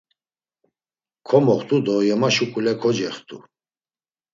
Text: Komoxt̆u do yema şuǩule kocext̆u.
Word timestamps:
Komoxt̆u 1.27 1.77
do 1.85 1.95
yema 2.07 2.29
şuǩule 2.35 2.73
kocext̆u. 2.81 3.37